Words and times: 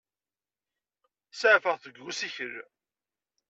Saεfeɣ-t 1.39 1.83
deg 1.87 1.95
usikel. 2.09 2.53